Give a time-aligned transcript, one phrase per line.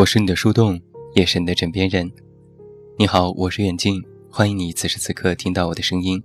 [0.00, 0.80] 我是你的树洞，
[1.14, 2.10] 也是你的枕边人。
[2.96, 6.22] 你好，我是远近，欢迎你此时此刻听到我的声音。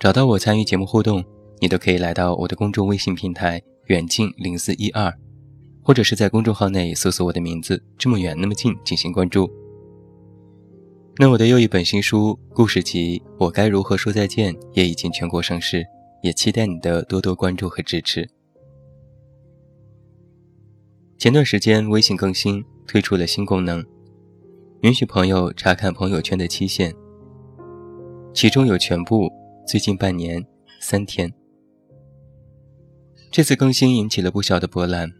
[0.00, 1.24] 找到我参与节目互动，
[1.60, 5.16] 你都可以来到我的公众微信平台远近零四一二，
[5.80, 9.48] 或者是在公众号内搜索我的名字这么远那么近进行关注。
[11.18, 15.86] 那我的又一本新书故事集《我该如何说再见》也已经全国上市，
[16.20, 18.28] 也期待你的多多关注和支持。
[21.16, 23.84] 前段时间，微信更新推出了新功能，
[24.82, 26.94] 允许朋友查看朋友圈的期限，
[28.34, 29.30] 其中有全部、
[29.66, 30.44] 最近半年、
[30.80, 31.32] 三天。
[33.30, 35.10] 这次更新引起了不小的波澜，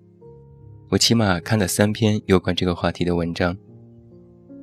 [0.91, 3.57] 我起码看了三篇有关这个话题的文章，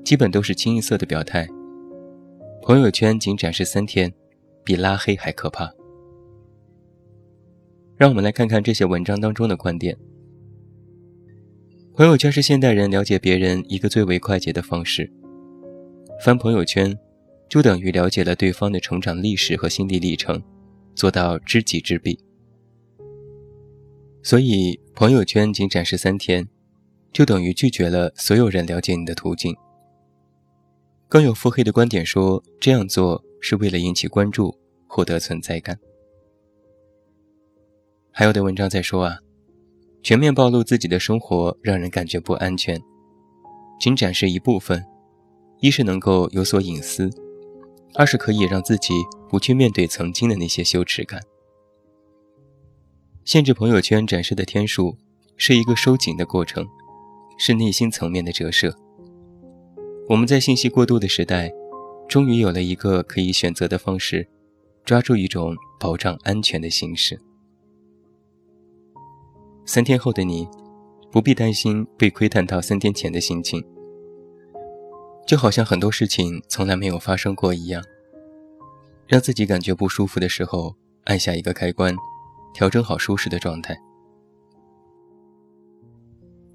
[0.04, 1.48] 基本都是清一色的表态：
[2.62, 4.14] 朋友圈仅展示三天，
[4.64, 5.72] 比拉黑还可怕。
[7.98, 9.98] 让我们来看看这些文章当中的观点。
[12.00, 15.12] 朋友圈是现代人了解别人一个最为快捷的方式。
[16.24, 16.98] 翻朋友圈，
[17.50, 20.42] 就等于了解了对方的成长历史和心理历程，
[20.96, 22.18] 做到知己知彼。
[24.24, 26.48] 所以，朋友圈仅展示三天，
[27.12, 29.54] 就等于拒绝了所有人了解你的途径。
[31.10, 35.78] 更有腹黑的观点说，这样做是为了引起关注，获得存在感。
[38.10, 39.20] 还有的文章在说啊。
[40.02, 42.82] 全面暴露自己的生活让人感觉不安全，
[43.80, 44.86] 仅展示一部分，
[45.60, 47.10] 一是能够有所隐私，
[47.96, 48.94] 二是可以让自己
[49.30, 51.22] 不去面对曾经的那些羞耻感。
[53.26, 54.98] 限制朋友圈展示的天数
[55.36, 56.66] 是一个收紧的过程，
[57.38, 58.76] 是内心层面的折射。
[60.08, 61.52] 我们在信息过度的时代，
[62.08, 64.28] 终于有了一个可以选择的方式，
[64.84, 67.22] 抓住一种保障安全的形式。
[69.72, 70.50] 三天后的你，
[71.12, 73.64] 不必担心被窥探到三天前的心情，
[75.28, 77.84] 就好像很多事情从来没有发生过一样。
[79.06, 81.96] 让自己感觉不舒服的时候，按下一个开关，
[82.52, 83.80] 调整好舒适的状态。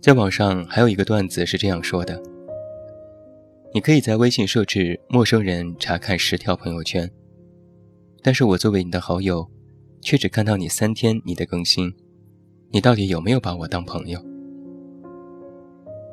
[0.00, 2.20] 在网上还有一个段子是这样说的：
[3.72, 7.08] 你可以在微信设置陌生人查看十条朋友圈，
[8.24, 9.48] 但是我作为你的好友，
[10.00, 11.94] 却只看到你三天你的更新。
[12.74, 14.20] 你到底有没有把我当朋友？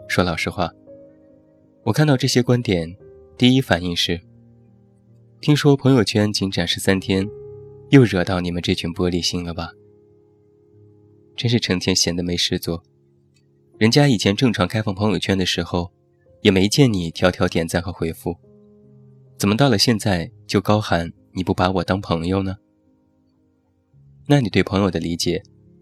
[0.08, 0.72] 说老实话，
[1.82, 2.96] 我看到这些观点，
[3.36, 4.22] 第一反应是：
[5.40, 7.28] 听说朋友圈仅展示三天，
[7.90, 9.72] 又惹到你们这群玻璃心了吧？
[11.36, 12.84] 真是成天闲得没事做。
[13.80, 15.92] 人家以前正常开放朋友圈的时候，
[16.42, 18.38] 也没见你条条点赞和回复，
[19.36, 22.58] 怎么到了现在就高喊你不把我当朋友呢？
[24.28, 25.42] 那你对朋友的理解？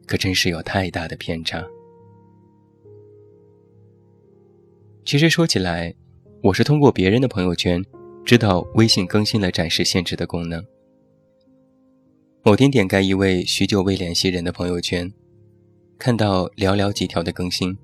[0.10, 1.64] 可真是有太大的偏差。
[5.06, 5.94] 其实说起来，
[6.42, 7.86] 我是通过别人的朋友圈，
[8.26, 10.66] 知道微信更新了展示限制的功能。
[12.42, 15.14] 某天点开一位许久未联系人的朋友圈，
[16.00, 17.78] 看到寥寥几条的更新，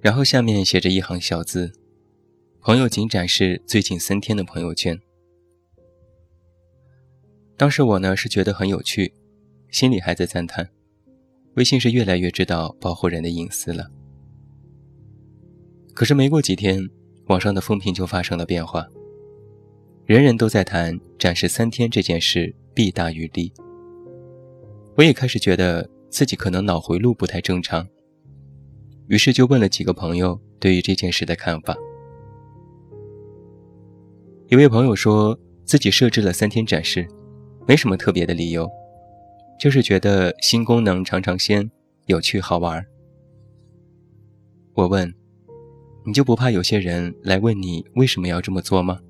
[0.00, 1.70] 然后下面写着一行小字
[2.62, 4.98] ：“朋友仅展示最近三天的朋友圈。”
[7.58, 9.12] 当时我呢是觉得很有趣，
[9.70, 10.70] 心里还在赞叹。
[11.56, 13.90] 微信是越来越知道保护人的隐私了，
[15.94, 16.86] 可是没过几天，
[17.28, 18.86] 网上的风评就发生了变化，
[20.04, 23.50] 人人都在谈展示三天这件事弊大于利。
[24.96, 27.88] 我也开始觉得自己可能脑回路不太正常，
[29.08, 31.74] 于是就问了几个朋友对于这件事的看法。
[34.48, 37.08] 一位朋友说自己设置了三天展示，
[37.66, 38.70] 没什么特别的理由。
[39.58, 41.70] 就是觉得新功能尝尝鲜，
[42.06, 42.84] 有趣好玩。
[44.74, 45.12] 我问，
[46.04, 49.00] 你就不怕有些人来问你为什么要这么做吗？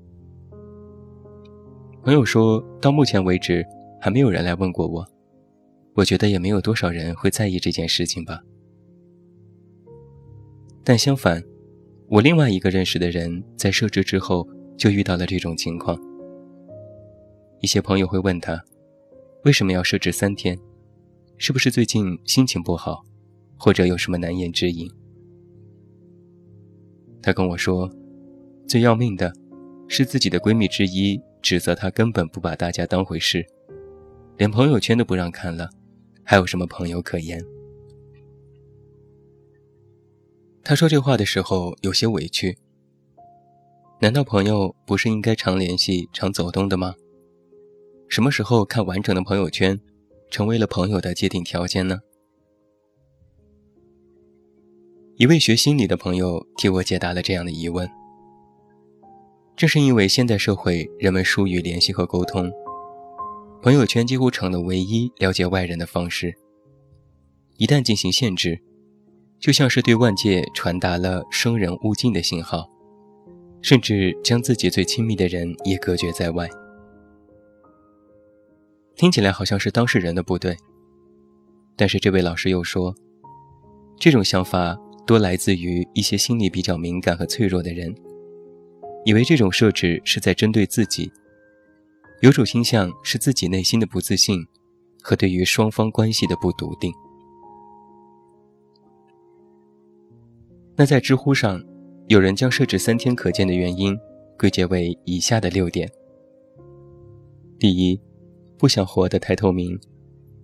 [2.01, 3.65] 朋友说到目前为止
[3.99, 5.05] 还没有人来问过我，
[5.95, 8.41] 我觉得也没有多少人会在意这件事情吧。
[10.85, 11.43] 但相反，
[12.07, 15.99] 我另外一个认识的人在设置之后就遇到了这种情况。
[17.59, 18.63] 一些朋友会问他。
[19.47, 20.59] 为什么要设置三天？
[21.37, 23.01] 是不是最近心情不好，
[23.57, 24.91] 或者有什么难言之隐？
[27.21, 27.89] 她跟我说，
[28.67, 29.33] 最要命的
[29.87, 33.47] 是自己的闺蜜之一指责她根本不把大家当回事，
[34.35, 35.69] 连朋友圈都不让看了，
[36.25, 37.41] 还有什么朋友可言？
[40.61, 42.57] 她说这话的时候有些委屈。
[44.01, 46.95] 难道朋友不是应该常联系、常走动的吗？
[48.09, 49.79] 什么时候看完整的朋友圈，
[50.29, 51.99] 成为了朋友的界定条件呢？
[55.15, 57.89] 一位学心理的朋友替我解答了这样的疑问。
[59.55, 62.51] 正是因为现代社会人们疏于联系和沟通，
[63.61, 66.33] 朋友圈几乎成了唯一了解外人的方式。
[67.57, 68.61] 一旦进行限制，
[69.39, 72.69] 就像是对外界传达了“生人勿近”的信号，
[73.61, 76.47] 甚至将自己最亲密的人也隔绝在外。
[78.97, 80.57] 听起来好像是当事人的不对，
[81.75, 82.95] 但是这位老师又说，
[83.99, 87.93] 这种想法多来自于一些心理比较敏感和脆弱的人。
[89.05, 91.11] 以为这种设置是在针对自己，
[92.21, 94.43] 有种倾向是自己内心的不自信
[94.99, 96.91] 和对于双方关系的不笃定。
[100.75, 101.63] 那在知乎上，
[102.07, 103.95] 有人将设置三天可见的原因
[104.39, 105.87] 归结为以下的六点：
[107.59, 108.01] 第一，
[108.57, 109.79] 不想活得太透明，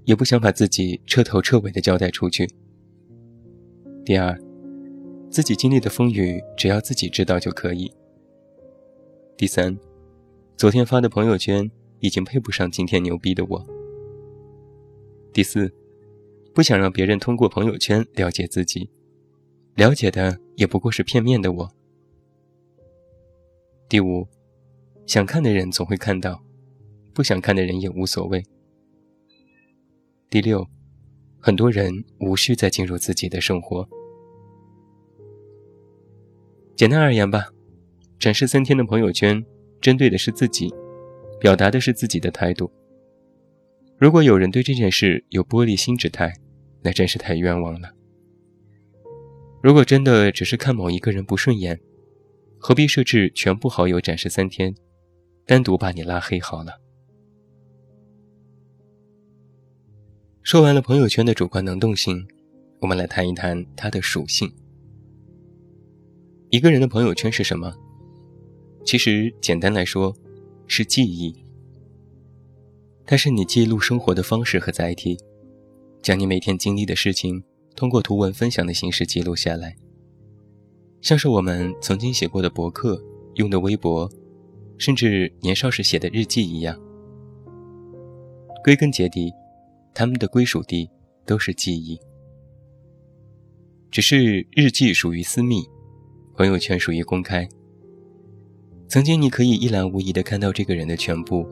[0.05, 2.45] 也不想把自己彻头彻尾的交代出去；
[4.05, 4.39] 第二，
[5.29, 7.91] 自己经历的风雨只要自己知道就可以。
[9.35, 9.75] 第三，
[10.55, 11.69] 昨天发的朋友圈
[11.99, 13.65] 已经配不上今天牛逼的我。
[15.33, 15.73] 第四，
[16.53, 18.87] 不想让别人通过朋友圈了解自己，
[19.73, 21.71] 了解的也不过是片面的我。
[23.89, 24.27] 第五，
[25.07, 26.43] 想看的人总会看到，
[27.13, 28.43] 不想看的人也无所谓。
[30.29, 30.67] 第六，
[31.39, 33.87] 很多人无需再进入自己的生活。
[36.75, 37.47] 简单而言吧。
[38.19, 39.43] 展示三天的朋友圈，
[39.81, 40.73] 针对的是自己，
[41.41, 42.71] 表达的是自己的态度。
[43.97, 46.33] 如果有人对这件事有玻璃心之态，
[46.81, 47.89] 那真是太冤枉了。
[49.61, 51.77] 如果真的只是看某一个人不顺眼，
[52.57, 54.73] 何必设置全部好友展示三天，
[55.45, 56.79] 单独把你拉黑好了。
[60.43, 62.27] 说完了朋友圈的主观能动性，
[62.81, 64.51] 我们来谈一谈它的属性。
[66.49, 67.73] 一个人的朋友圈是什么？
[68.85, 70.13] 其实，简单来说，
[70.67, 71.33] 是记忆。
[73.05, 75.17] 它是你记录生活的方式和载体，
[76.01, 77.41] 将你每天经历的事情
[77.73, 79.73] 通过图文分享的形式记录下来，
[80.99, 83.01] 像是我们曾经写过的博客、
[83.35, 84.11] 用的微博，
[84.77, 86.77] 甚至年少时写的日记一样。
[88.61, 89.31] 归根结底，
[89.93, 90.89] 他们的归属地
[91.25, 91.99] 都是记忆，
[93.91, 95.63] 只是日记属于私密，
[96.35, 97.47] 朋友圈属于公开。
[98.87, 101.47] 曾经，你可以一览无遗地看到这个人的全部，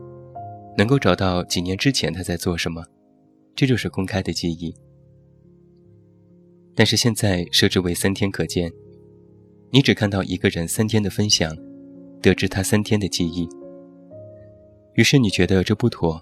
[0.77, 2.83] 能够找到几年之前他在做什么，
[3.55, 4.75] 这就是公开的记忆。
[6.75, 8.71] 但是现在设置为三天可见，
[9.71, 11.55] 你只看到一个人三天的分享，
[12.21, 13.47] 得知他三天的记忆。
[14.95, 16.21] 于是你觉得这不妥，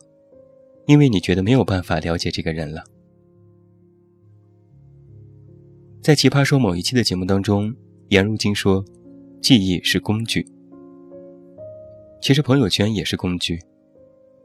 [0.89, 2.83] 因为你觉得没有办法了解这个人了。
[6.01, 7.71] 在《奇葩说》某一期的节目当中，
[8.07, 8.83] 颜如晶说
[9.39, 10.43] ：“记忆是工具。”
[12.19, 13.59] 其实朋友圈也是工具，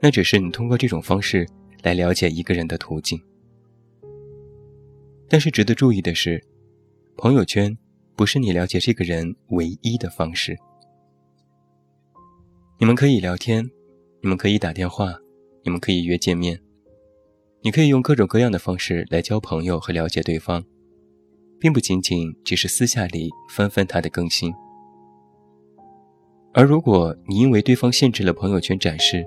[0.02, 1.48] 那只是你通过这种方式
[1.82, 3.18] 来了解一个人的途径。
[5.26, 6.38] 但是值得注意的是，
[7.16, 7.74] 朋友圈
[8.16, 10.54] 不是你了解这个人唯一的方式。
[12.78, 13.64] 你们可以聊天，
[14.20, 15.18] 你们可以打电话，
[15.64, 16.60] 你们可以约见面，
[17.62, 20.62] 你可以用各种各样的方式来交朋友和了解对方，
[21.58, 24.52] 并不仅仅只是私下里翻翻他的更新。
[26.52, 29.26] 而如果你因为对方限制了朋友圈展示，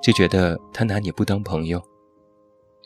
[0.00, 1.82] 就觉得他拿你不当朋友，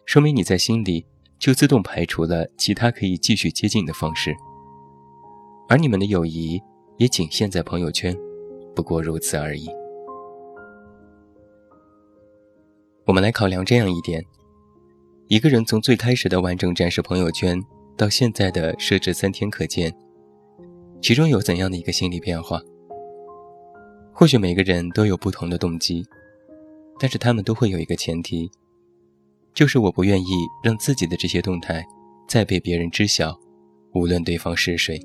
[0.07, 1.07] 说明你在心里
[1.39, 4.35] 就自动排除了其他可以继续接近的方式，
[5.69, 6.61] 而你们的友谊
[6.97, 8.17] 也仅限在朋友圈，
[8.75, 9.69] 不过如此而已。
[13.07, 14.25] 我们来考量这样一点：
[15.29, 17.57] 一个人从最开始的完整展示朋友圈，
[17.97, 19.95] 到现在的设置三天可见，
[21.01, 22.61] 其中有怎样的一个心理变化？
[24.13, 26.05] 或许每个人都有不同的动机，
[26.99, 28.51] 但是他们都会有一个前提，
[29.55, 30.27] 就是我不愿意
[30.65, 31.87] 让自己的这些动态
[32.27, 33.39] 再被别人知晓，
[33.95, 35.01] 无论对方是谁。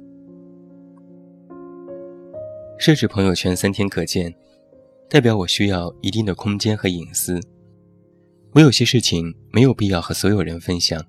[2.80, 4.34] 设置朋友圈三天可见，
[5.08, 7.40] 代表我需要一定的空间和隐私。
[8.54, 11.06] 我有些事情没有必要和所有人分享，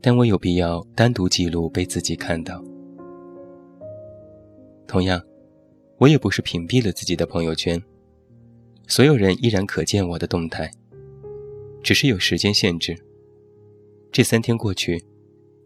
[0.00, 2.62] 但我有必要单独记录被自己看到。
[4.86, 5.22] 同样。
[6.00, 7.78] 我也不是屏蔽了自己的朋友圈，
[8.88, 10.70] 所有人依然可见我的动态，
[11.82, 12.96] 只是有时间限制。
[14.10, 15.04] 这三天过去，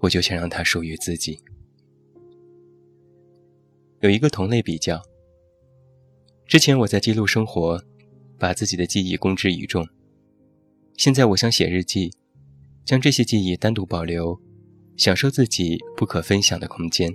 [0.00, 1.38] 我就想让它属于自己。
[4.00, 5.00] 有一个同类比较。
[6.48, 7.80] 之前我在记录生活，
[8.36, 9.86] 把自己的记忆公之于众。
[10.96, 12.12] 现在我想写日记，
[12.84, 14.40] 将这些记忆单独保留，
[14.96, 17.12] 享受自己不可分享的空间。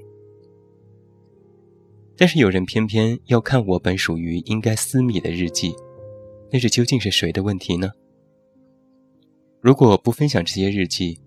[2.17, 5.73] 但是有人偏偏要看我本属于应该私密的日记，
[6.51, 7.91] 那是究竟是谁的问题呢？
[9.61, 11.21] 如果不分享这些日记，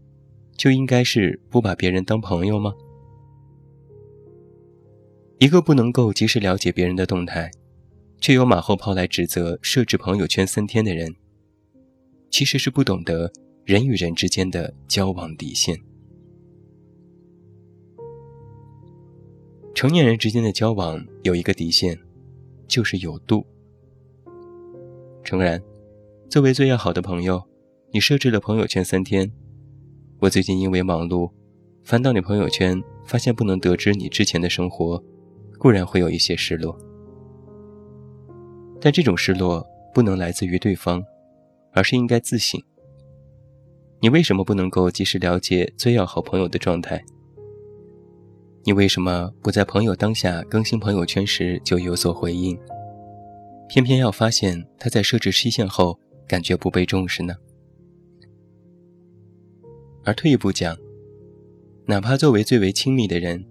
[0.55, 2.75] 就应该是不把别人当朋友吗？
[5.39, 7.51] 一个不能够及时了解别人的动态，
[8.21, 11.17] 却由马后炮来指责设置朋友圈三天的人，
[12.33, 13.31] 其实是不懂得
[13.65, 15.79] 人与人之间的交往底线。
[19.75, 21.97] 成年人之间的交往有一个底线，
[22.67, 23.47] 就是有度。
[25.23, 25.63] 诚然，
[26.31, 27.43] 作为最要好的朋友，
[27.93, 29.31] 你设置了朋友圈三天。
[30.19, 31.31] 我最近因为忙碌，
[31.85, 35.03] 翻到你朋友圈，发现不能得知你之前的生活，
[35.59, 36.77] 固然会有一些失落。
[38.81, 41.05] 但这种失落不能来自于对方，
[41.73, 42.63] 而是应该自省。
[44.01, 47.05] 你为什么不能够及时了解最要好朋友的状态？
[48.65, 52.59] 你为什么不在朋友当下更新朋友圈时就有所回应，
[53.69, 55.99] 偏偏要发现他在设置期限后
[56.29, 57.35] 感觉不被重视呢？
[60.05, 60.77] 而退一步讲，
[61.87, 63.45] 哪怕作为最为亲密的人，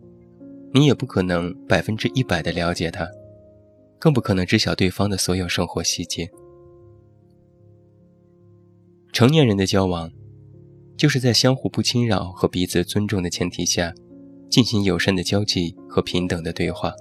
[0.73, 3.09] 你也不可能百分之一百的了解他，
[3.99, 6.29] 更不可能知晓对方的所有生活细节。
[9.11, 10.11] 成年人的交往，
[10.97, 13.93] 就是在相互不侵扰和彼此尊重的前提下。
[14.49, 16.93] 进行友善的交际和平等的对话。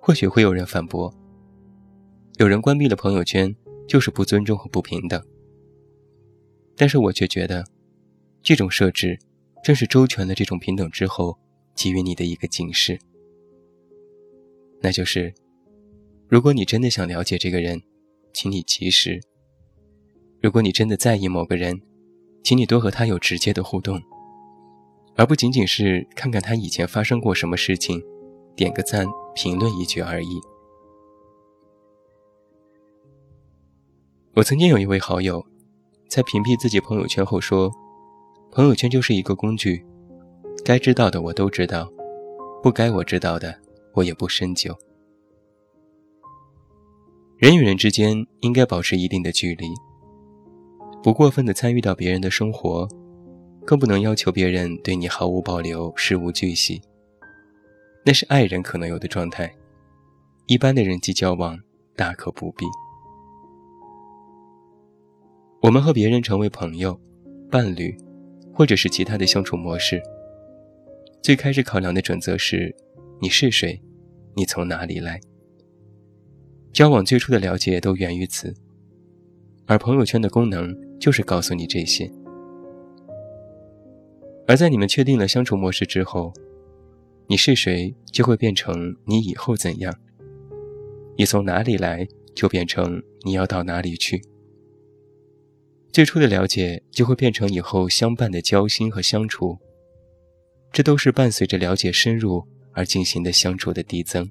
[0.00, 1.12] 或许会有人反驳：
[2.38, 3.54] 有人关闭了朋友圈，
[3.86, 5.22] 就是不尊重和不平等。
[6.74, 7.62] 但是我却觉得，
[8.42, 9.18] 这种设置
[9.62, 11.38] 正是周全了这种平等之后
[11.74, 12.98] 给予你的一个警示，
[14.80, 15.34] 那就是：
[16.26, 17.82] 如果你真的想了解这个人，
[18.34, 19.20] 请你及时；
[20.42, 21.80] 如果你真的在意某个人，
[22.42, 23.98] 请你多和他有直接的互动。
[25.16, 28.02] 而不仅仅是看看他以前发生过什么事情，
[28.56, 30.40] 点个赞、评论一句而已。
[34.34, 35.46] 我曾经有一位好友，
[36.08, 37.70] 在屏蔽自己朋友圈后说
[38.50, 39.86] ：“朋友圈就是一个工具，
[40.64, 41.88] 该知道的我都知道，
[42.60, 43.56] 不该我知道的
[43.92, 44.76] 我也不深究。
[47.36, 49.66] 人与人之间应该保持一定的距离，
[51.02, 52.88] 不过分的参与到别人的生活。”
[53.66, 56.82] 更不能要求别人对你毫无保留、事无巨细，
[58.04, 59.50] 那是爱人可能有的状态。
[60.48, 61.58] 一般的人际交往
[61.96, 62.66] 大可不必。
[65.62, 67.00] 我们和别人成为朋友、
[67.50, 67.96] 伴侣，
[68.52, 70.02] 或者是其他的相处模式，
[71.22, 72.76] 最开始考量的准则是：
[73.18, 73.80] 你是谁，
[74.36, 75.18] 你从哪里来。
[76.74, 78.52] 交往最初的了解都源于此，
[79.64, 82.10] 而朋友圈的功能就是告诉你这些。
[84.48, 86.32] 而在你们确定了相处模式之后，
[87.28, 89.94] 你是谁就会变成你以后怎样，
[91.16, 92.04] 你从哪里来
[92.34, 94.20] 就变成你要到哪里去。
[95.92, 99.56] 最初的了解就会变成以后相伴的交心和相处，
[100.72, 104.28] 这都是伴随着了解深入而进行的相处的递增。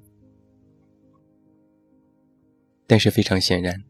[2.86, 3.82] 但是非常显然，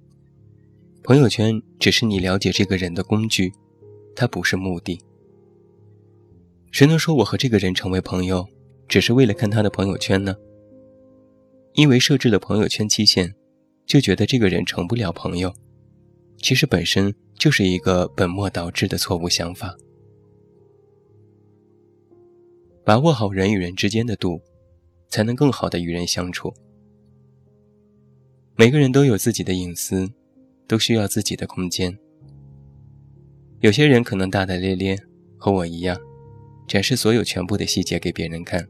[1.02, 3.52] 朋友圈只是你了解这个人的工具，
[4.14, 5.00] 它不是目的。
[6.70, 8.46] 谁能说我和这个人成为朋友，
[8.88, 10.36] 只是为了看他的朋友圈呢？
[11.74, 13.34] 因为设置了朋友圈期限，
[13.84, 15.52] 就觉得这个人成不了朋友，
[16.38, 19.76] 其实本身就是一个本末倒置的错误想法。
[22.84, 24.40] 把握好人与人之间的度，
[25.08, 26.54] 才能更好的与人相处。
[28.56, 30.10] 每个人都有自己的隐私，
[30.68, 31.98] 都需要自己的空间。
[33.60, 34.98] 有些人可能大大咧咧，
[35.36, 35.98] 和我一样。
[36.66, 38.66] 展示所有全部的细节给别人看，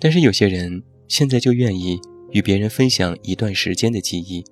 [0.00, 2.00] 但是有些人现在就愿意
[2.32, 4.44] 与别人分享一段时间的记忆，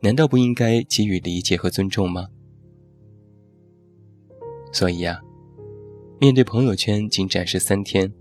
[0.00, 2.28] 难道不应该给予理解和尊重吗？
[4.72, 5.20] 所以呀，
[6.20, 8.12] 面对朋友圈仅展示三天，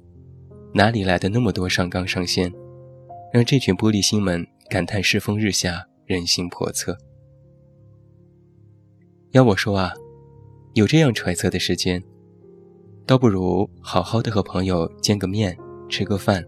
[0.73, 2.51] 哪里来的那么多上纲上线，
[3.37, 6.97] 让这群玻璃心们感叹世风日下，人心叵测。
[9.29, 9.93] 要我说啊，
[10.73, 12.03] 有这样揣测的时间。
[13.05, 15.55] 倒不如好好的和朋友见个面，
[15.87, 16.43] 吃个饭，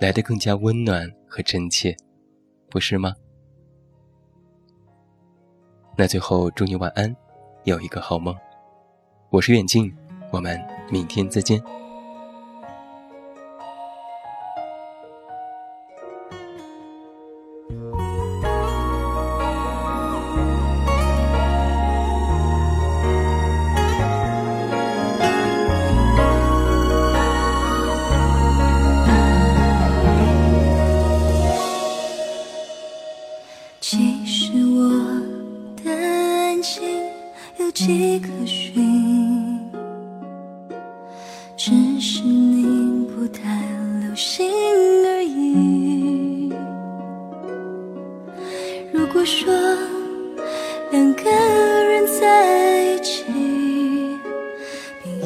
[0.00, 1.94] 来得更加温暖和真切，
[2.70, 3.12] 不是吗？
[5.98, 7.14] 那最后祝你晚安，
[7.64, 8.34] 有一个好梦。
[9.28, 9.94] 我是远近，
[10.30, 10.58] 我们
[10.90, 11.62] 明天再见。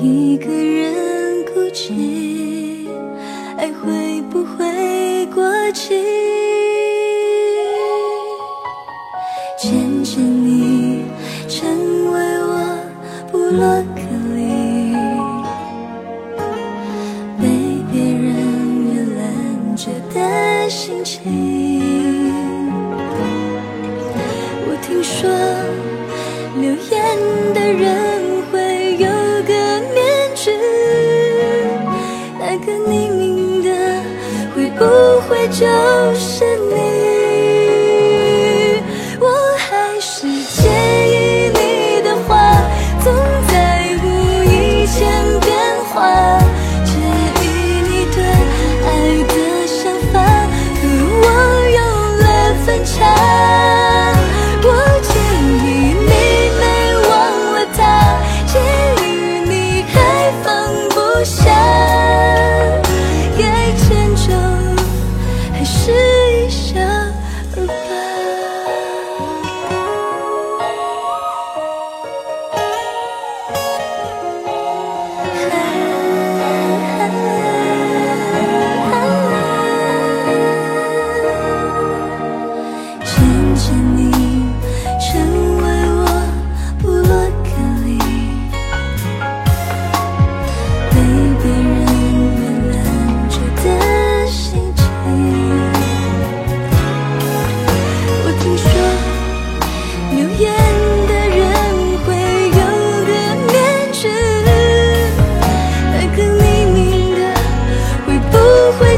[0.03, 2.89] 一个人哭泣
[3.59, 6.50] 爱会不会过期？
[35.61, 35.67] 就
[36.15, 36.90] 是你。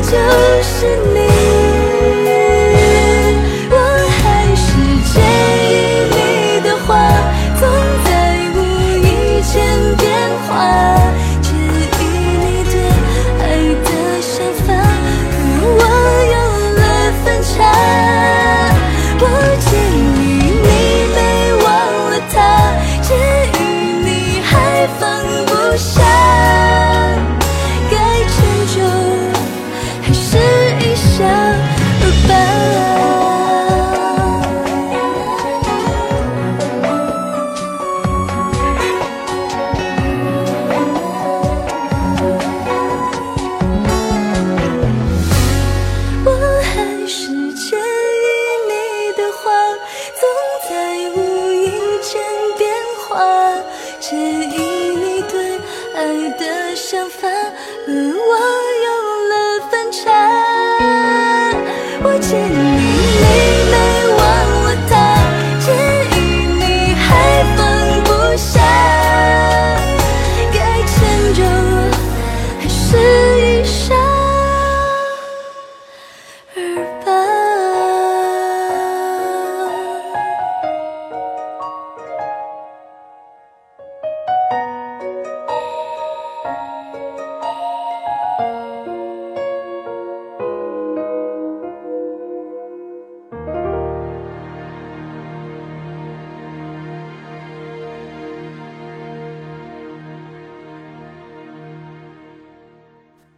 [0.03, 0.19] 就
[0.63, 1.62] 是你。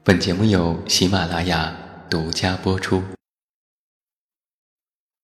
[0.07, 1.75] 本节目由喜马拉雅
[2.11, 3.03] 独家播出。